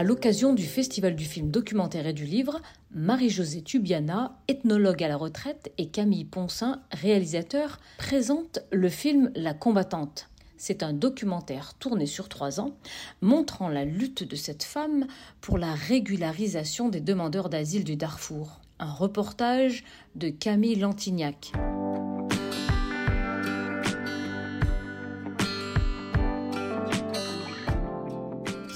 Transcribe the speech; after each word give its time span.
À 0.00 0.02
l'occasion 0.02 0.54
du 0.54 0.64
Festival 0.64 1.14
du 1.14 1.26
film 1.26 1.50
documentaire 1.50 2.06
et 2.06 2.14
du 2.14 2.24
livre, 2.24 2.62
Marie-Josée 2.90 3.60
Tubiana, 3.60 4.38
ethnologue 4.48 5.04
à 5.04 5.08
la 5.08 5.18
retraite, 5.18 5.74
et 5.76 5.90
Camille 5.90 6.24
Poncin, 6.24 6.80
réalisateur, 6.90 7.78
présentent 7.98 8.60
le 8.72 8.88
film 8.88 9.30
La 9.34 9.52
combattante. 9.52 10.30
C'est 10.56 10.82
un 10.82 10.94
documentaire 10.94 11.74
tourné 11.74 12.06
sur 12.06 12.30
trois 12.30 12.60
ans, 12.60 12.78
montrant 13.20 13.68
la 13.68 13.84
lutte 13.84 14.24
de 14.24 14.36
cette 14.36 14.62
femme 14.62 15.06
pour 15.42 15.58
la 15.58 15.74
régularisation 15.74 16.88
des 16.88 17.02
demandeurs 17.02 17.50
d'asile 17.50 17.84
du 17.84 17.96
Darfour. 17.96 18.62
Un 18.78 18.90
reportage 18.90 19.84
de 20.14 20.30
Camille 20.30 20.76
Lantignac. 20.76 21.52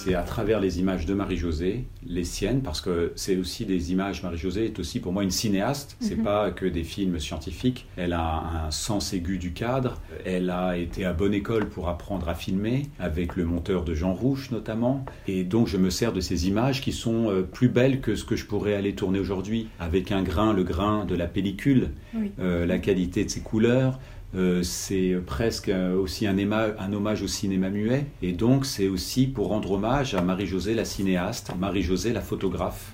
C'est 0.04 0.14
à 0.14 0.22
travers 0.22 0.60
les 0.60 0.80
images 0.80 1.06
de 1.06 1.14
Marie-Josée, 1.14 1.84
les 2.06 2.24
siennes, 2.24 2.60
parce 2.60 2.82
que 2.82 3.12
c'est 3.16 3.36
aussi 3.36 3.64
des 3.64 3.90
images. 3.90 4.22
Marie-Josée 4.22 4.66
est 4.66 4.78
aussi 4.78 5.00
pour 5.00 5.12
moi 5.12 5.22
une 5.22 5.30
cinéaste. 5.30 5.96
C'est 6.00 6.16
Mhm. 6.16 6.24
pas 6.24 6.50
que 6.50 6.66
des 6.66 6.84
films 6.84 7.18
scientifiques. 7.18 7.86
Elle 7.96 8.12
a 8.12 8.66
un 8.66 8.70
sens 8.70 9.14
aigu 9.14 9.38
du 9.38 9.52
cadre. 9.52 10.00
Elle 10.26 10.50
a 10.50 10.76
été 10.76 11.06
à 11.06 11.14
bonne 11.14 11.32
école 11.32 11.68
pour 11.70 11.88
apprendre 11.88 12.28
à 12.28 12.34
filmer, 12.34 12.82
avec 12.98 13.36
le 13.36 13.44
monteur 13.44 13.82
de 13.84 13.94
Jean 13.94 14.12
Rouche 14.12 14.50
notamment. 14.50 15.04
Et 15.26 15.42
donc 15.42 15.68
je 15.68 15.78
me 15.78 15.88
sers 15.88 16.12
de 16.12 16.20
ces 16.20 16.48
images 16.48 16.82
qui 16.82 16.92
sont 16.92 17.30
euh, 17.30 17.42
plus 17.42 17.68
belles 17.68 18.00
que 18.00 18.14
ce 18.14 18.24
que 18.24 18.36
je 18.36 18.44
pourrais 18.44 18.74
aller 18.74 18.94
tourner 18.94 19.18
aujourd'hui, 19.20 19.68
avec 19.80 20.12
un 20.12 20.22
grain, 20.22 20.52
le 20.52 20.64
grain 20.64 21.06
de 21.06 21.14
la 21.14 21.26
pellicule, 21.26 21.88
Oui. 22.14 22.30
euh, 22.40 22.66
la 22.66 22.78
qualité 22.78 23.24
de 23.24 23.30
ses 23.30 23.40
couleurs. 23.40 23.98
Euh, 24.36 24.62
c'est 24.62 25.14
presque 25.26 25.68
euh, 25.68 25.94
aussi 25.96 26.26
un, 26.26 26.36
hommage 26.92 27.22
au 27.22 27.28
cinéma 27.28 27.70
muet. 27.70 28.06
Et 28.22 28.32
donc, 28.32 28.66
c'est 28.66 28.88
aussi 28.88 29.26
pour 29.26 29.48
rendre 29.48 29.72
hommage 29.72 30.14
à 30.14 30.22
Marie-Josée, 30.22 30.74
la 30.74 30.84
cinéaste, 30.84 31.52
Marie-Josée, 31.58 32.12
la 32.12 32.20
photographe, 32.20 32.93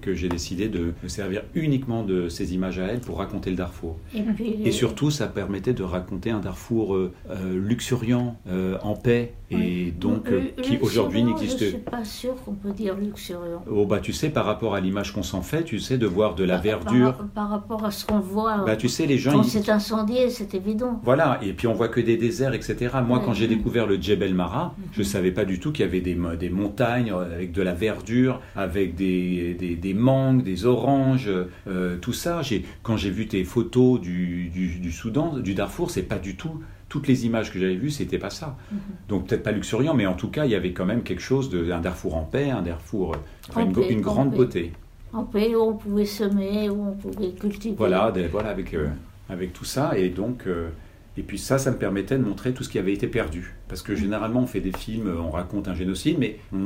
Que 0.00 0.14
j'ai 0.14 0.28
décidé 0.28 0.68
de 0.68 0.92
me 1.02 1.08
servir 1.08 1.42
uniquement 1.54 2.02
de 2.04 2.28
ces 2.28 2.54
images 2.54 2.78
à 2.78 2.84
elle 2.86 3.00
pour 3.00 3.18
raconter 3.18 3.50
le 3.50 3.56
Darfour. 3.56 3.96
Et, 4.14 4.22
puis, 4.22 4.56
Et 4.64 4.72
surtout, 4.72 5.10
ça 5.10 5.26
permettait 5.26 5.74
de 5.74 5.82
raconter 5.82 6.30
un 6.30 6.40
Darfour 6.40 6.94
euh, 6.94 7.12
euh, 7.30 7.58
luxuriant, 7.58 8.36
euh, 8.48 8.78
en 8.82 8.94
paix, 8.94 9.32
et 9.50 9.90
donc 9.90 10.28
euh, 10.30 10.40
qui 10.62 10.78
aujourd'hui 10.80 11.22
n'existe 11.22 11.58
Je 11.58 11.64
ne 11.64 11.70
suis 11.70 11.78
pas 11.78 12.04
sûre 12.04 12.34
qu'on 12.44 12.54
peut 12.54 12.72
dire 12.72 12.94
luxuriant. 12.96 13.62
Oh, 13.70 13.84
bah, 13.84 14.00
tu 14.00 14.12
sais, 14.14 14.30
par 14.30 14.46
rapport 14.46 14.74
à 14.74 14.80
l'image 14.80 15.12
qu'on 15.12 15.22
s'en 15.22 15.42
fait, 15.42 15.64
tu 15.64 15.78
sais, 15.78 15.98
de 15.98 16.06
voir 16.06 16.34
de 16.34 16.44
la 16.44 16.54
Par- 16.54 16.62
verdure. 16.62 17.12
Par, 17.14 17.26
par 17.28 17.50
rapport 17.50 17.84
à 17.84 17.90
ce 17.90 18.06
qu'on 18.06 18.20
voit 18.20 18.64
Bah, 18.64 18.76
tu 18.76 18.88
sais, 18.88 19.06
les 19.06 19.18
gens. 19.18 19.32
quand 19.32 19.42
ils- 19.42 19.50
c'est 19.50 19.68
incendié, 19.68 20.30
c'est 20.30 20.54
évident. 20.54 21.00
Voilà, 21.04 21.38
et 21.42 21.52
puis 21.52 21.66
on 21.66 21.74
voit 21.74 21.88
que 21.88 22.00
des 22.00 22.16
déserts, 22.16 22.54
etc. 22.54 22.90
Moi, 23.06 23.20
quand 23.24 23.34
j'ai 23.34 23.48
découvert 23.48 23.86
le 23.86 23.96
Djebel 24.00 24.34
Mara, 24.34 24.74
je 24.92 25.00
ne 25.00 25.04
savais 25.04 25.32
pas 25.32 25.44
du 25.44 25.60
tout 25.60 25.72
qu'il 25.72 25.84
y 25.84 25.88
avait 25.88 26.00
des, 26.00 26.16
des 26.40 26.48
montagnes 26.50 27.12
avec 27.12 27.52
de 27.52 27.60
la 27.62 27.74
verdure, 27.74 28.40
avec 28.56 28.94
des, 28.94 29.41
des, 29.54 29.76
des 29.76 29.94
mangues, 29.94 30.42
des 30.42 30.64
oranges, 30.66 31.30
euh, 31.66 31.96
tout 32.00 32.12
ça. 32.12 32.42
J'ai- 32.42 32.64
Quand 32.82 32.96
j'ai 32.96 33.10
vu 33.10 33.26
tes 33.26 33.44
photos 33.44 34.00
du, 34.00 34.48
du, 34.48 34.78
du 34.78 34.92
Soudan, 34.92 35.38
du 35.38 35.54
Darfour, 35.54 35.90
c'est 35.90 36.02
pas 36.02 36.18
du 36.18 36.36
tout. 36.36 36.60
Toutes 36.88 37.08
les 37.08 37.24
images 37.26 37.50
que 37.52 37.58
j'avais 37.58 37.74
vues, 37.76 37.90
c'était 37.90 38.18
pas 38.18 38.28
ça. 38.30 38.56
Donc 39.08 39.26
peut-être 39.26 39.42
pas 39.42 39.52
luxuriant, 39.52 39.94
mais 39.94 40.06
en 40.06 40.12
tout 40.14 40.28
cas, 40.28 40.44
il 40.44 40.50
y 40.50 40.54
avait 40.54 40.72
quand 40.72 40.84
même 40.84 41.02
quelque 41.02 41.22
chose 41.22 41.48
de 41.50 41.70
un 41.72 41.80
Darfour 41.80 42.16
en 42.16 42.22
paix, 42.24 42.50
un 42.50 42.62
Darfour, 42.62 43.14
euh, 43.14 43.16
enfin, 43.48 43.62
En 43.62 43.66
une, 43.66 43.72
paix, 43.72 43.94
grande 43.96 44.30
paix. 44.30 44.36
beauté. 44.36 44.72
En 45.14 45.24
pays 45.24 45.54
où 45.56 45.60
on 45.62 45.74
pouvait 45.74 46.04
semer, 46.06 46.68
où 46.70 46.88
on 46.88 46.92
pouvait 46.92 47.30
cultiver. 47.32 47.74
Voilà, 47.78 48.10
des- 48.12 48.28
voilà 48.28 48.50
avec, 48.50 48.72
euh, 48.74 48.88
avec 49.30 49.52
tout 49.52 49.64
ça. 49.64 49.92
Et 49.98 50.08
donc, 50.10 50.44
euh, 50.46 50.68
et 51.16 51.22
puis 51.22 51.38
ça, 51.38 51.58
ça 51.58 51.70
me 51.70 51.76
permettait 51.76 52.16
de 52.18 52.22
montrer 52.24 52.52
tout 52.54 52.64
ce 52.64 52.68
qui 52.68 52.78
avait 52.78 52.92
été 52.92 53.06
perdu. 53.06 53.54
Parce 53.68 53.82
que 53.82 53.94
généralement, 53.94 54.40
on 54.40 54.46
fait 54.46 54.60
des 54.60 54.72
films, 54.72 55.08
euh, 55.08 55.20
on 55.20 55.30
raconte 55.30 55.68
un 55.68 55.74
génocide, 55.74 56.16
mais 56.18 56.38
on 56.52 56.56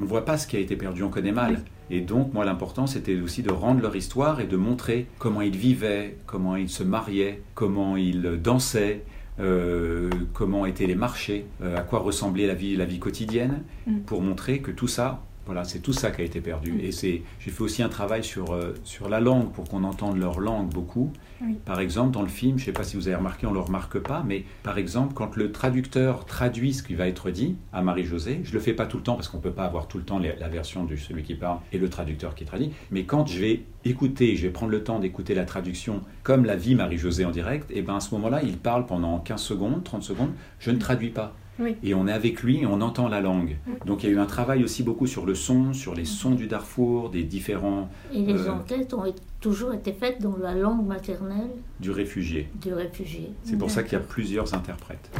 ne 0.00 0.06
voit 0.06 0.24
pas 0.24 0.38
ce 0.38 0.46
qui 0.46 0.56
a 0.56 0.60
été 0.60 0.76
perdu, 0.76 1.02
on 1.02 1.10
connaît 1.10 1.32
mal. 1.32 1.60
Et 1.90 2.00
donc, 2.00 2.32
moi, 2.32 2.44
l'important, 2.44 2.86
c'était 2.86 3.20
aussi 3.20 3.42
de 3.42 3.50
rendre 3.50 3.80
leur 3.82 3.94
histoire 3.96 4.40
et 4.40 4.46
de 4.46 4.56
montrer 4.56 5.06
comment 5.18 5.40
ils 5.42 5.56
vivaient, 5.56 6.16
comment 6.26 6.56
ils 6.56 6.68
se 6.70 6.82
mariaient, 6.82 7.42
comment 7.54 7.96
ils 7.96 8.40
dansaient. 8.42 9.02
euh, 9.38 10.10
comment 10.34 10.66
étaient 10.66 10.86
les 10.86 10.94
marchés, 10.94 11.46
euh, 11.62 11.78
à 11.78 11.80
quoi 11.80 12.00
ressemblait 12.00 12.46
la 12.46 12.52
vie, 12.52 12.76
la 12.76 12.84
vie 12.84 12.98
quotidienne, 12.98 13.62
Mm. 13.86 14.00
pour 14.00 14.20
montrer 14.20 14.58
que 14.60 14.70
tout 14.70 14.88
ça, 14.88 15.22
voilà, 15.46 15.64
c'est 15.64 15.80
tout 15.80 15.92
ça 15.92 16.10
qui 16.10 16.20
a 16.20 16.24
été 16.24 16.40
perdu. 16.40 16.78
Et 16.82 16.92
c'est, 16.92 17.22
j'ai 17.40 17.50
fait 17.50 17.62
aussi 17.62 17.82
un 17.82 17.88
travail 17.88 18.22
sur, 18.22 18.52
euh, 18.52 18.74
sur 18.84 19.08
la 19.08 19.20
langue 19.20 19.50
pour 19.52 19.64
qu'on 19.68 19.82
entende 19.84 20.18
leur 20.18 20.38
langue 20.40 20.68
beaucoup. 20.72 21.12
Oui. 21.42 21.56
Par 21.64 21.80
exemple, 21.80 22.10
dans 22.12 22.22
le 22.22 22.28
film, 22.28 22.58
je 22.58 22.62
ne 22.62 22.66
sais 22.66 22.72
pas 22.72 22.84
si 22.84 22.96
vous 22.96 23.08
avez 23.08 23.16
remarqué, 23.16 23.46
on 23.46 23.50
ne 23.50 23.54
le 23.54 23.60
remarque 23.60 23.98
pas, 23.98 24.22
mais 24.26 24.44
par 24.62 24.76
exemple, 24.78 25.14
quand 25.14 25.36
le 25.36 25.50
traducteur 25.52 26.26
traduit 26.26 26.74
ce 26.74 26.82
qui 26.82 26.94
va 26.94 27.08
être 27.08 27.30
dit 27.30 27.56
à 27.72 27.80
Marie-Josée, 27.82 28.40
je 28.44 28.50
ne 28.50 28.54
le 28.54 28.60
fais 28.60 28.74
pas 28.74 28.86
tout 28.86 28.98
le 28.98 29.02
temps 29.02 29.14
parce 29.14 29.28
qu'on 29.28 29.38
ne 29.38 29.42
peut 29.42 29.50
pas 29.50 29.64
avoir 29.64 29.88
tout 29.88 29.96
le 29.98 30.04
temps 30.04 30.18
les- 30.18 30.36
la 30.38 30.48
version 30.48 30.84
de 30.84 30.94
celui 30.96 31.22
qui 31.22 31.34
parle 31.34 31.58
et 31.72 31.78
le 31.78 31.88
traducteur 31.88 32.34
qui 32.34 32.44
traduit, 32.44 32.70
mais 32.90 33.04
quand 33.04 33.26
je 33.26 33.40
vais 33.40 33.62
écouter, 33.86 34.36
je 34.36 34.42
vais 34.42 34.52
prendre 34.52 34.70
le 34.72 34.84
temps 34.84 34.98
d'écouter 34.98 35.34
la 35.34 35.46
traduction 35.46 36.02
comme 36.22 36.44
la 36.44 36.56
vie 36.56 36.74
Marie-Josée 36.74 37.24
en 37.24 37.30
direct, 37.30 37.70
et 37.74 37.80
ben 37.80 37.96
à 37.96 38.00
ce 38.00 38.14
moment-là, 38.14 38.42
il 38.42 38.58
parle 38.58 38.84
pendant 38.84 39.18
15 39.18 39.40
secondes, 39.40 39.82
30 39.82 40.02
secondes, 40.02 40.32
je 40.58 40.70
ne 40.70 40.76
traduis 40.78 41.08
pas. 41.10 41.34
Oui. 41.60 41.76
Et 41.82 41.94
on 41.94 42.06
est 42.08 42.12
avec 42.12 42.42
lui 42.42 42.60
et 42.62 42.66
on 42.66 42.80
entend 42.80 43.08
la 43.08 43.20
langue. 43.20 43.56
Donc 43.86 44.02
il 44.02 44.08
y 44.08 44.12
a 44.12 44.16
eu 44.16 44.18
un 44.18 44.26
travail 44.26 44.64
aussi 44.64 44.82
beaucoup 44.82 45.06
sur 45.06 45.26
le 45.26 45.34
son, 45.34 45.72
sur 45.74 45.94
les 45.94 46.04
sons 46.06 46.30
du 46.34 46.46
Darfour, 46.46 47.10
des 47.10 47.22
différents 47.22 47.88
Et 48.12 48.22
les 48.22 48.48
Euh, 48.48 48.52
enquêtes 48.52 48.94
ont 48.94 49.04
toujours 49.40 49.74
été 49.74 49.92
faites 49.92 50.20
dans 50.22 50.36
la 50.36 50.54
langue 50.54 50.86
maternelle 50.86 51.50
du 51.78 51.90
réfugié. 51.90 52.48
du 52.62 52.72
réfugié. 52.72 53.30
C'est 53.44 53.58
pour 53.58 53.70
ça 53.70 53.82
qu'il 53.82 53.92
y 53.92 53.96
a 53.96 54.00
plusieurs 54.00 54.54
interprètes. 54.54 55.10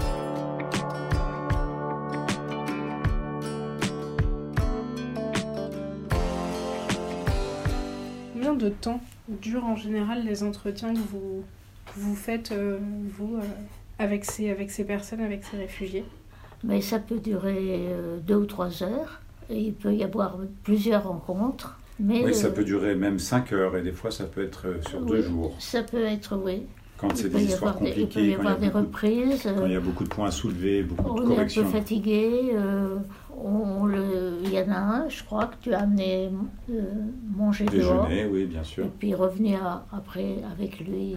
Combien 8.33 8.55
de 8.55 8.69
temps 8.69 9.01
durent 9.29 9.65
en 9.67 9.77
général 9.77 10.25
les 10.25 10.43
entretiens 10.43 10.93
que 10.95 10.99
vous, 10.99 11.43
que 11.87 12.01
vous 12.01 12.15
faites, 12.15 12.53
euh, 12.53 12.79
vous, 13.19 13.37
euh, 13.37 13.41
avec, 13.99 14.25
ces, 14.25 14.51
avec 14.51 14.71
ces 14.71 14.85
personnes, 14.85 15.21
avec 15.21 15.45
ces 15.45 15.57
réfugiés? 15.57 16.05
Mais 16.65 16.81
ça 16.81 16.99
peut 16.99 17.19
durer 17.19 17.87
euh, 17.91 18.19
deux 18.27 18.37
ou 18.37 18.47
trois 18.47 18.83
heures. 18.83 19.21
Et 19.49 19.59
il 19.61 19.73
peut 19.75 19.95
y 19.95 20.05
avoir 20.05 20.39
plusieurs 20.63 21.05
rencontres. 21.09 21.77
Mais 21.99 22.25
Oui, 22.25 22.35
ça 22.35 22.47
euh, 22.49 22.51
peut 22.53 22.65
durer 22.65 22.95
même 22.95 23.19
5 23.19 23.53
heures 23.53 23.77
et 23.77 23.83
des 23.83 23.93
fois 23.93 24.11
ça 24.11 24.25
peut 24.25 24.43
être 24.43 24.67
euh, 24.67 24.81
sur 24.89 25.01
deux 25.03 25.23
jours. 25.23 25.55
Ça 25.59 25.83
peut 25.83 26.03
être, 26.05 26.37
oui. 26.37 26.63
Quand 26.97 27.15
c'est 27.17 27.31
des 27.31 27.45
histoires 27.45 27.81
des, 27.81 27.89
il 27.89 27.95
peut 27.95 28.01
compliquées, 28.03 28.29
y 28.31 28.35
avoir 28.35 28.59
des 28.59 28.67
beaucoup, 28.67 28.79
reprises. 28.79 29.43
quand 29.45 29.65
il 29.67 29.73
y 29.73 29.75
euh, 29.75 29.79
a 29.79 29.81
beaucoup 29.81 30.05
de 30.05 30.09
points 30.11 30.29
à 30.29 30.31
soulever, 30.31 30.83
beaucoup 30.83 31.03
de 31.03 31.09
On 31.09 31.15
est 31.17 31.19
un 31.19 31.25
peu 31.25 31.31
corrections. 31.35 31.65
fatigué. 31.67 32.51
euh, 32.55 32.97
on 33.43 33.87
le, 33.87 34.35
il 34.45 34.53
y 34.53 34.59
en 34.61 34.71
a 34.71 34.77
un, 34.79 35.09
je 35.09 35.25
crois, 35.25 35.47
que 35.47 35.55
tu 35.63 35.73
as 35.73 35.81
amené 35.81 36.31
euh, 36.71 36.83
manger 37.35 37.65
dehors. 37.65 38.07
Déjeuner, 38.07 38.27
oui, 38.31 38.45
bien 38.45 38.63
sûr, 38.63 38.85
Et 38.85 38.91
puis 38.99 39.15
revenir 39.15 39.65
à- 39.65 39.87
après 39.93 40.37
avec 40.53 40.79
lui 40.81 41.15
euh, 41.15 41.17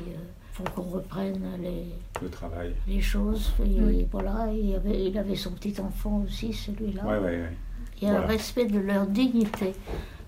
pour 0.56 0.66
qu'on 0.74 0.84
reprenne 0.84 1.40
les, 1.62 1.86
le 2.22 2.30
travail. 2.30 2.74
les 2.88 3.02
choses. 3.02 3.52
Et 3.66 3.82
Oui. 3.82 4.08
voilà, 4.12 4.52
il 4.54 4.76
avait, 4.76 5.06
il 5.06 5.18
avait 5.18 5.36
son 5.36 5.52
petit 5.52 5.80
enfant 5.82 6.24
aussi, 6.26 6.54
celui-là. 6.54 7.04
Ouais, 7.06 7.18
ouais, 7.18 7.42
ouais. 7.42 7.58
Il 8.02 8.08
y 8.08 8.12
a 8.12 8.18
un 8.22 8.26
respect 8.26 8.66
de 8.66 8.80
leur 8.80 9.08
dignité. 9.08 9.74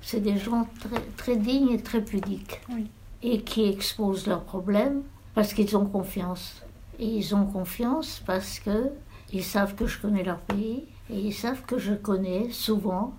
C'est 0.01 0.21
des 0.21 0.37
gens 0.37 0.67
très, 0.79 1.01
très 1.17 1.35
dignes 1.35 1.69
et 1.71 1.81
très 1.81 2.01
pudiques. 2.01 2.61
Oui. 2.69 2.87
Et 3.23 3.41
qui 3.41 3.65
exposent 3.65 4.27
leurs 4.27 4.43
problèmes 4.43 5.01
parce 5.33 5.53
qu'ils 5.53 5.75
ont 5.75 5.85
confiance. 5.85 6.61
Et 6.99 7.07
ils 7.07 7.35
ont 7.35 7.45
confiance 7.45 8.21
parce 8.25 8.59
que 8.59 8.89
ils 9.33 9.43
savent 9.43 9.75
que 9.75 9.87
je 9.87 9.99
connais 9.99 10.23
leur 10.23 10.39
pays 10.39 10.85
et 11.09 11.19
ils 11.19 11.33
savent 11.33 11.63
que 11.65 11.77
je 11.77 11.93
connais 11.93 12.49
souvent 12.51 13.13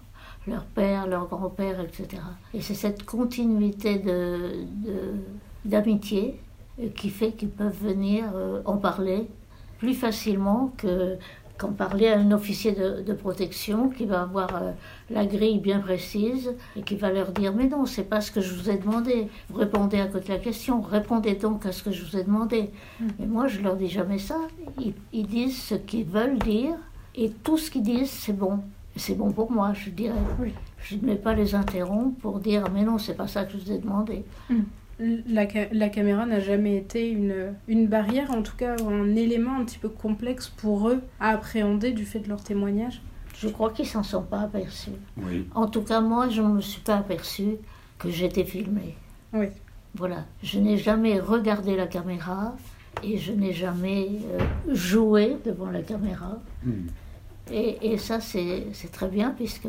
leur 0.46 0.64
père, 0.64 1.06
leur 1.08 1.26
grand-père, 1.26 1.80
etc. 1.80 2.22
Et 2.54 2.60
c'est 2.62 2.74
cette 2.74 3.04
continuité 3.04 3.98
de, 3.98 4.64
de, 4.84 5.14
d'amitié 5.64 6.40
qui 6.94 7.10
fait 7.10 7.32
qu'ils 7.32 7.50
peuvent 7.50 7.76
venir 7.82 8.24
euh, 8.34 8.60
en 8.64 8.76
parler 8.76 9.26
plus 9.78 9.94
facilement 9.94 10.72
que 10.76 11.16
qu'en 11.58 11.72
parler 11.72 12.08
à 12.08 12.18
un 12.18 12.32
officier 12.32 12.72
de, 12.72 13.00
de 13.00 13.12
protection 13.14 13.88
qui 13.88 14.04
va 14.04 14.20
avoir 14.22 14.54
euh, 14.56 14.72
la 15.08 15.24
grille 15.24 15.58
bien 15.58 15.80
précise 15.80 16.54
et 16.76 16.82
qui 16.82 16.96
va 16.96 17.10
leur 17.10 17.32
dire 17.32 17.54
mais 17.54 17.66
non 17.66 17.86
c'est 17.86 18.04
pas 18.04 18.20
ce 18.20 18.30
que 18.30 18.42
je 18.42 18.52
vous 18.54 18.68
ai 18.68 18.76
demandé. 18.76 19.28
Vous 19.48 19.58
répondez 19.58 19.98
à 19.98 20.06
côté 20.06 20.28
de 20.28 20.32
la 20.34 20.38
question 20.38 20.82
répondez 20.82 21.34
donc 21.34 21.64
à 21.64 21.72
ce 21.72 21.82
que 21.82 21.90
je 21.92 22.04
vous 22.04 22.18
ai 22.18 22.24
demandé. 22.24 22.68
Mais 23.18 23.24
moi 23.26 23.46
je 23.46 23.62
leur 23.62 23.76
dis 23.76 23.88
jamais 23.88 24.18
ça. 24.18 24.36
Ils, 24.78 24.92
ils 25.14 25.26
disent 25.26 25.62
ce 25.62 25.74
qu'ils 25.76 26.04
veulent 26.04 26.38
dire 26.38 26.74
et 27.14 27.30
tout 27.30 27.56
ce 27.56 27.70
qu'ils 27.70 27.84
disent 27.84 28.10
c'est 28.10 28.36
bon. 28.36 28.60
C'est 28.94 29.14
bon 29.14 29.30
pour 29.32 29.50
moi 29.50 29.72
je 29.72 29.88
dirais. 29.88 30.14
Je 30.82 30.96
ne 30.96 31.06
vais 31.06 31.16
pas 31.16 31.32
les 31.32 31.54
interrompre 31.54 32.20
pour 32.20 32.38
dire 32.38 32.64
mais 32.74 32.82
non 32.84 32.98
c'est 32.98 33.14
pas 33.14 33.28
ça 33.28 33.44
que 33.44 33.52
je 33.52 33.64
vous 33.64 33.72
ai 33.72 33.78
demandé 33.78 34.24
La, 34.98 35.48
ca- 35.48 35.68
la 35.72 35.88
caméra 35.90 36.24
n'a 36.24 36.40
jamais 36.40 36.76
été 36.76 37.10
une, 37.10 37.54
une 37.68 37.86
barrière, 37.86 38.30
en 38.30 38.42
tout 38.42 38.56
cas 38.56 38.76
un 38.82 39.14
élément 39.14 39.56
un 39.58 39.64
petit 39.64 39.78
peu 39.78 39.90
complexe 39.90 40.48
pour 40.48 40.88
eux 40.88 41.02
à 41.20 41.30
appréhender 41.30 41.92
du 41.92 42.06
fait 42.06 42.20
de 42.20 42.28
leur 42.30 42.42
témoignage. 42.42 43.02
je 43.36 43.48
crois 43.48 43.70
qu'ils 43.72 43.86
s'en 43.86 44.02
sont 44.02 44.22
pas 44.22 44.40
aperçus 44.40 44.92
Oui. 45.18 45.46
En 45.54 45.66
tout 45.66 45.82
cas, 45.82 46.00
moi, 46.00 46.30
je 46.30 46.40
ne 46.40 46.48
me 46.48 46.60
suis 46.62 46.80
pas 46.80 46.96
aperçue 46.96 47.56
que 47.98 48.08
j'étais 48.10 48.44
filmée. 48.44 48.94
Oui. 49.34 49.48
Voilà. 49.94 50.24
Je 50.42 50.58
n'ai 50.58 50.78
jamais 50.78 51.20
regardé 51.20 51.76
la 51.76 51.86
caméra 51.86 52.56
et 53.02 53.18
je 53.18 53.32
n'ai 53.32 53.52
jamais 53.52 54.08
euh, 54.32 54.74
joué 54.74 55.36
devant 55.44 55.70
la 55.70 55.82
caméra. 55.82 56.38
Hmm. 56.64 56.86
Et, 57.52 57.92
et 57.92 57.98
ça, 57.98 58.20
c'est 58.20 58.66
c'est 58.72 58.90
très 58.90 59.08
bien, 59.08 59.30
puisque 59.36 59.68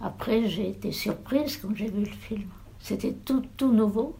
après, 0.00 0.48
j'ai 0.48 0.68
été 0.70 0.90
surprise 0.92 1.56
quand 1.56 1.74
j'ai 1.74 1.88
vu 1.88 2.00
le 2.00 2.06
film. 2.06 2.48
C'était 2.80 3.12
tout, 3.24 3.42
tout 3.56 3.72
nouveau. 3.72 4.16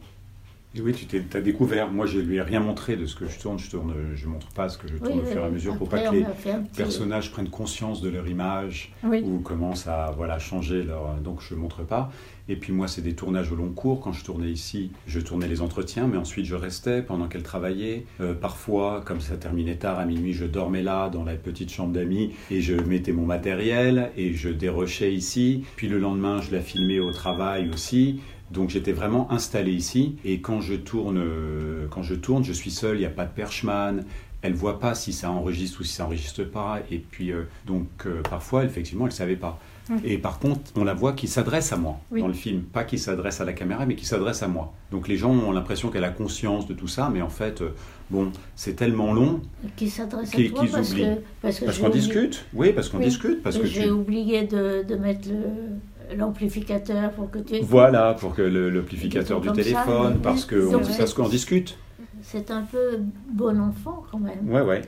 Et 0.75 0.81
oui, 0.81 0.93
tu 0.93 1.05
t'es, 1.05 1.21
t'as 1.21 1.41
découvert. 1.41 1.89
Moi, 1.89 2.05
je 2.05 2.19
lui 2.19 2.35
ai 2.35 2.41
rien 2.41 2.59
montré 2.59 2.97
de 2.97 3.05
ce 3.07 3.15
que 3.15 3.25
je 3.27 3.39
tourne. 3.39 3.57
Je 3.57 3.69
tourne, 3.71 3.93
je 4.13 4.27
montre 4.27 4.47
pas 4.49 4.69
ce 4.69 4.77
que 4.77 4.87
je 4.87 4.97
tourne 4.97 5.13
Oui, 5.19 5.23
au 5.23 5.25
fur 5.25 5.41
et 5.41 5.45
à 5.45 5.49
mesure 5.49 5.75
pour 5.77 5.89
pas 5.89 5.99
que 5.99 6.13
les 6.13 6.23
petit- 6.23 6.49
personnages 6.75 7.31
prennent 7.31 7.49
conscience 7.49 8.01
de 8.01 8.09
leur 8.09 8.27
image 8.27 8.91
Oui. 9.03 9.23
ou 9.25 9.39
commencent 9.39 9.87
à 9.87 10.13
voilà 10.15 10.37
changer 10.37 10.83
leur. 10.83 11.15
Donc, 11.23 11.41
je 11.41 11.55
montre 11.55 11.83
pas. 11.83 12.11
Et 12.49 12.55
puis 12.57 12.73
moi, 12.73 12.87
c'est 12.87 13.01
des 13.01 13.13
tournages 13.15 13.51
au 13.51 13.55
long 13.55 13.69
cours. 13.71 14.01
Quand 14.01 14.11
je 14.13 14.23
tournais 14.23 14.49
ici, 14.51 14.91
je 15.07 15.19
tournais 15.19 15.47
les 15.47 15.61
entretiens, 15.61 16.07
mais 16.07 16.17
ensuite 16.17 16.45
je 16.45 16.55
restais 16.55 17.01
pendant 17.01 17.27
qu'elle 17.27 17.43
travaillait. 17.43 18.05
Euh, 18.21 18.33
parfois, 18.35 19.01
comme 19.03 19.19
ça 19.19 19.35
terminait 19.35 19.75
tard 19.77 19.97
à 19.99 20.05
minuit, 20.05 20.33
je 20.33 20.45
dormais 20.45 20.83
là 20.83 21.09
dans 21.09 21.23
la 21.23 21.35
petite 21.35 21.71
chambre 21.71 21.91
d'amis 21.93 22.33
et 22.51 22.61
je 22.61 22.75
mettais 22.75 23.13
mon 23.13 23.25
matériel 23.25 24.11
et 24.15 24.33
je 24.33 24.49
dérochais 24.49 25.13
ici. 25.13 25.63
Puis 25.75 25.87
le 25.87 25.97
lendemain, 25.97 26.39
je 26.41 26.51
la 26.51 26.61
filmais 26.61 26.99
au 26.99 27.11
travail 27.11 27.69
aussi. 27.73 28.19
Donc 28.51 28.69
j'étais 28.69 28.93
vraiment 28.93 29.31
installé 29.31 29.71
ici 29.73 30.15
et 30.23 30.39
quand 30.41 30.61
je 30.61 30.75
tourne, 30.75 31.17
euh, 31.17 31.85
quand 31.89 32.03
je 32.03 32.15
tourne, 32.15 32.43
je 32.43 32.53
suis 32.53 32.71
seul. 32.71 32.95
Il 32.97 32.99
n'y 32.99 33.05
a 33.05 33.09
pas 33.09 33.25
de 33.25 33.31
perchman. 33.31 34.03
Elle 34.43 34.53
voit 34.53 34.79
pas 34.79 34.93
si 34.93 35.13
ça 35.13 35.31
enregistre 35.31 35.81
ou 35.81 35.83
si 35.83 35.93
ça 35.93 36.05
enregistre 36.05 36.43
pas. 36.43 36.79
Et 36.91 36.99
puis 36.99 37.31
euh, 37.31 37.43
donc 37.65 37.87
euh, 38.05 38.21
parfois, 38.21 38.63
effectivement, 38.63 39.05
elle 39.05 39.11
savait 39.11 39.35
pas. 39.35 39.59
Et 40.03 40.17
par 40.17 40.39
contre, 40.39 40.59
on 40.75 40.83
la 40.83 40.93
voit 40.93 41.13
qui 41.13 41.29
s'adresse 41.29 41.71
à 41.71 41.77
moi 41.77 41.97
Oui. 42.11 42.19
dans 42.19 42.27
le 42.27 42.33
film, 42.33 42.61
pas 42.61 42.83
qui 42.83 42.99
s'adresse 42.99 43.39
à 43.39 43.45
la 43.45 43.53
caméra, 43.53 43.85
mais 43.85 43.95
qui 43.95 44.05
s'adresse 44.05 44.43
à 44.43 44.49
moi. 44.49 44.73
Donc 44.91 45.07
les 45.07 45.15
gens 45.15 45.31
ont 45.31 45.51
l'impression 45.53 45.89
qu'elle 45.89 46.03
a 46.03 46.09
conscience 46.09 46.67
de 46.67 46.73
tout 46.73 46.89
ça, 46.89 47.09
mais 47.13 47.21
en 47.21 47.29
fait, 47.29 47.61
euh, 47.61 47.69
bon, 48.09 48.29
c'est 48.57 48.75
tellement 48.75 49.13
long 49.13 49.39
Qui 49.77 49.89
s'adresse 49.89 50.33
à 50.33 50.35
Qui- 50.35 50.49
toi 50.51 50.59
qu'ils 50.63 50.71
parce 50.71 50.91
oublient. 50.91 51.03
que, 51.05 51.61
parce 51.63 51.79
qu'on 51.79 51.87
discute. 51.89 52.45
Oui, 52.53 52.73
parce 52.73 52.89
qu'on 52.89 52.97
Oui. 52.97 53.05
discute, 53.05 53.41
parce 53.41 53.57
que 53.57 53.65
J'ai 53.65 53.83
tu... 53.83 53.89
oublié 53.91 54.43
de, 54.43 54.83
de 54.83 54.95
mettre 54.95 55.29
le- 55.29 55.77
l'amplificateur 56.15 57.11
pour 57.11 57.29
que 57.31 57.39
tu 57.39 57.59
Voilà, 57.61 58.13
pour 58.13 58.35
que 58.35 58.41
le- 58.41 58.69
l'amplificateur 58.69 59.41
du 59.41 59.47
ça, 59.49 59.53
téléphone, 59.53 60.19
parce 60.21 60.45
que 60.45 60.75
on- 60.75 60.79
parce 60.97 61.13
qu'on 61.13 61.27
discute. 61.29 61.77
C'est 62.21 62.51
un 62.51 62.63
peu 62.63 62.99
bon 63.31 63.59
enfant 63.59 64.03
quand 64.11 64.19
même. 64.19 64.49
Ouais, 64.49 64.61
ouais. 64.61 64.81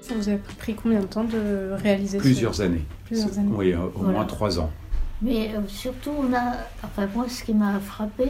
Ça 0.00 0.14
vous 0.14 0.28
a 0.28 0.32
pris 0.58 0.74
combien 0.74 1.00
de 1.00 1.06
temps 1.06 1.24
de 1.24 1.70
réaliser 1.82 2.18
ce- 2.18 2.22
Plusieurs 2.22 2.60
années. 2.60 2.84
Plusieurs 3.06 3.38
années. 3.38 3.52
Oui, 3.54 3.74
au 3.74 3.90
Voilà. 3.94 4.12
moins 4.18 4.24
trois 4.24 4.58
ans. 4.58 4.70
Mais 5.22 5.50
euh, 5.54 5.60
surtout, 5.68 6.10
on 6.18 6.32
a, 6.34 6.54
enfin 6.82 7.08
moi, 7.14 7.26
ce 7.28 7.44
qui 7.44 7.54
m'a 7.54 7.78
frappé, 7.78 8.24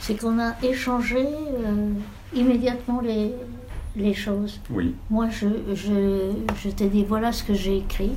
c'est 0.00 0.18
qu'on 0.20 0.38
a 0.40 0.54
échangé 0.62 1.24
euh, 1.26 1.92
immédiatement 2.34 3.00
les, 3.00 3.32
les 3.96 4.14
choses. 4.14 4.60
Oui. 4.70 4.94
Moi, 5.10 5.28
je, 5.30 5.46
je, 5.74 6.32
je 6.62 6.70
t'ai 6.70 6.88
dit, 6.88 7.04
voilà 7.04 7.32
ce 7.32 7.44
que 7.44 7.54
j'ai 7.54 7.78
écrit. 7.78 8.12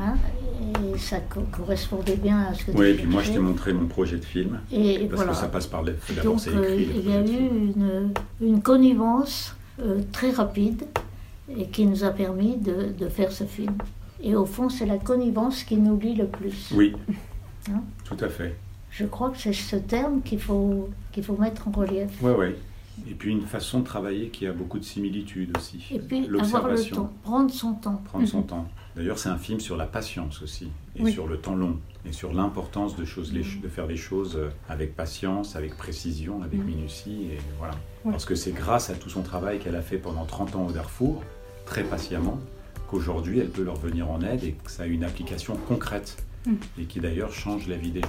Hein, 0.00 0.14
et 0.94 0.98
ça 0.98 1.18
co- 1.20 1.42
correspondait 1.52 2.16
bien 2.16 2.38
à 2.40 2.54
ce 2.54 2.64
que 2.64 2.70
tu 2.72 2.76
Oui, 2.78 2.86
et 2.86 2.94
puis 2.94 3.06
moi 3.06 3.22
je 3.22 3.32
t'ai 3.32 3.38
montré 3.38 3.72
mon 3.74 3.86
projet 3.86 4.16
de 4.16 4.24
film, 4.24 4.60
Et 4.72 5.00
parce 5.00 5.16
voilà. 5.16 5.32
que 5.32 5.36
ça 5.38 5.48
passe 5.48 5.66
par 5.66 5.82
les... 5.82 5.92
Donc, 6.24 6.40
euh, 6.48 6.62
écrit, 6.62 6.86
le 6.86 6.94
il 7.00 7.10
y 7.10 7.12
a 7.12 7.20
eu 7.20 7.48
une, 7.48 8.12
une 8.40 8.62
connivence 8.62 9.54
euh, 9.80 10.00
très 10.12 10.30
rapide 10.30 10.84
et 11.54 11.66
qui 11.66 11.84
nous 11.84 12.02
a 12.04 12.10
permis 12.10 12.56
de, 12.56 12.92
de 12.98 13.08
faire 13.08 13.30
ce 13.32 13.44
film. 13.44 13.74
Et 14.22 14.34
au 14.34 14.46
fond, 14.46 14.68
c'est 14.70 14.86
la 14.86 14.96
connivence 14.98 15.64
qui 15.64 15.76
nous 15.76 15.98
lie 15.98 16.14
le 16.14 16.26
plus. 16.26 16.70
Oui, 16.74 16.94
Hein? 17.70 17.82
Tout 18.04 18.16
à 18.24 18.28
fait. 18.28 18.56
Je 18.92 19.04
crois 19.06 19.30
que 19.30 19.38
c'est 19.38 19.52
ce 19.52 19.76
terme 19.76 20.20
qu'il 20.22 20.38
faut, 20.40 20.88
qu'il 21.12 21.24
faut 21.24 21.36
mettre 21.36 21.66
en 21.66 21.70
relief. 21.72 22.10
Ouais, 22.22 22.32
ouais. 22.34 22.54
Et 23.08 23.14
puis 23.14 23.30
une 23.30 23.46
façon 23.46 23.80
de 23.80 23.84
travailler 23.84 24.28
qui 24.28 24.46
a 24.46 24.52
beaucoup 24.52 24.78
de 24.78 24.84
similitudes 24.84 25.56
aussi. 25.56 25.82
Et 25.90 25.98
puis 25.98 26.28
avoir 26.38 26.68
le 26.68 26.78
temps, 26.84 27.10
prendre 27.24 27.50
son 27.50 27.72
temps. 27.72 28.00
Prendre 28.04 28.26
son 28.28 28.42
temps. 28.52 28.68
D'ailleurs, 28.94 29.18
c'est 29.18 29.30
un 29.30 29.38
film 29.38 29.58
sur 29.60 29.78
la 29.78 29.86
patience 29.86 30.42
aussi, 30.42 30.68
et 30.96 31.02
Oui. 31.02 31.10
sur 31.12 31.26
le 31.26 31.38
temps 31.38 31.56
long, 31.56 31.78
et 32.06 32.12
sur 32.12 32.34
l'importance 32.34 32.94
de, 32.94 33.06
choses, 33.06 33.32
les- 33.32 33.40
de 33.62 33.68
faire 33.68 33.86
les 33.86 33.96
choses 33.96 34.36
euh, 34.36 34.50
avec 34.68 34.94
patience, 34.94 35.56
avec 35.56 35.74
précision, 35.78 36.42
avec 36.42 36.60
Mm. 36.60 36.64
minutie, 36.66 37.22
et 37.32 37.38
voilà. 37.58 37.74
Parce 38.04 38.26
que 38.26 38.34
c'est 38.34 38.52
grâce 38.52 38.90
à 38.90 38.94
tout 38.94 39.08
son 39.08 39.22
travail 39.22 39.58
qu'elle 39.58 39.76
a 39.76 39.80
fait 39.80 39.96
pendant 39.96 40.26
30 40.26 40.54
ans 40.56 40.66
au 40.66 40.72
Darfour, 40.72 41.22
très 41.64 41.84
patiemment, 41.84 42.38
qu'aujourd'hui 42.88 43.38
elle 43.38 43.48
peut 43.48 43.62
leur 43.62 43.76
venir 43.76 44.10
en 44.10 44.20
aide 44.20 44.44
et 44.44 44.52
que 44.52 44.70
ça 44.70 44.82
a 44.82 44.86
une 44.86 45.04
application 45.04 45.56
concrète, 45.56 46.22
Mm. 46.44 46.52
et 46.78 46.84
qui 46.84 47.00
d'ailleurs 47.00 47.32
change 47.32 47.66
la 47.68 47.76
vie 47.76 47.90
des 47.92 48.02
gens. 48.02 48.08